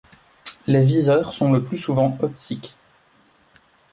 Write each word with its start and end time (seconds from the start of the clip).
Les 0.65 0.81
viseurs 0.81 1.31
sont 1.31 1.51
le 1.51 1.63
plus 1.63 1.77
souvent 1.77 2.17
optiques. 2.23 2.75